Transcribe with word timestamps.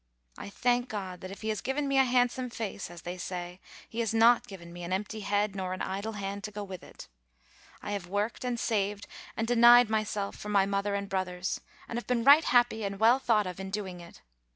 I 0.35 0.49
thank 0.49 0.89
God, 0.89 1.21
that 1.21 1.29
if 1.29 1.41
he 1.43 1.49
has 1.49 1.61
given 1.61 1.87
me 1.87 1.99
a 1.99 2.03
handsome 2.03 2.49
face, 2.49 2.89
as 2.89 3.03
they 3.03 3.19
say, 3.19 3.59
he 3.87 3.99
has 3.99 4.15
not 4.15 4.47
given 4.47 4.73
me 4.73 4.81
an 4.81 4.91
empty 4.91 5.19
head 5.19 5.55
nor 5.55 5.73
an 5.73 5.81
idle 5.83 6.13
hand 6.13 6.43
to 6.45 6.51
go 6.51 6.63
with 6.63 6.81
it. 6.81 7.07
I 7.83 7.91
have 7.91 8.07
worked, 8.07 8.43
and 8.43 8.59
saved, 8.59 9.05
and 9.37 9.47
denied 9.47 9.91
myself 9.91 10.35
for 10.35 10.49
my 10.49 10.65
mother 10.65 10.95
and 10.95 11.07
brothers, 11.07 11.61
and 11.87 11.99
have 11.99 12.07
been 12.07 12.23
right 12.23 12.45
happy 12.45 12.83
and 12.83 12.99
well 12.99 13.19
thought 13.19 13.45
of 13.45 13.59
in 13.59 13.69
doing 13.69 13.99
it. 13.99 14.21